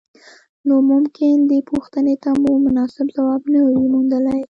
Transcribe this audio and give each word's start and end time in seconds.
نو 0.67 0.75
ممکن 0.91 1.35
دې 1.49 1.59
پوښتنې 1.71 2.15
ته 2.23 2.29
مو 2.41 2.51
مناسب 2.65 3.05
ځواب 3.15 3.41
نه 3.53 3.59
وي 3.67 3.77
موندلی. 3.93 4.37